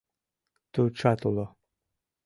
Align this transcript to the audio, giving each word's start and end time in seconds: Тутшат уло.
Тутшат 0.73 1.21
уло. 1.27 1.45